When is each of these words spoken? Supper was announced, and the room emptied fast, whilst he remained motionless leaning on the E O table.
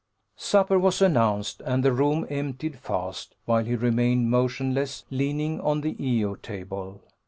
Supper 0.37 0.79
was 0.79 0.99
announced, 0.99 1.61
and 1.63 1.85
the 1.85 1.93
room 1.93 2.25
emptied 2.27 2.79
fast, 2.79 3.35
whilst 3.45 3.67
he 3.67 3.75
remained 3.75 4.31
motionless 4.31 5.05
leaning 5.11 5.59
on 5.61 5.81
the 5.81 5.95
E 6.03 6.25
O 6.25 6.33
table. 6.33 7.03